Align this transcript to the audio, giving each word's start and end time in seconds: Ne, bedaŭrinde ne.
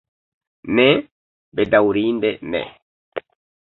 Ne, 0.79 0.85
bedaŭrinde 1.59 2.33
ne. 2.57 2.63